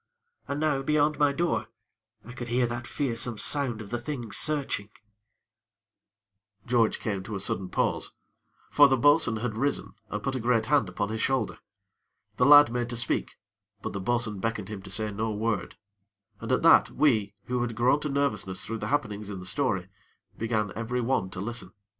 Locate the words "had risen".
9.35-9.93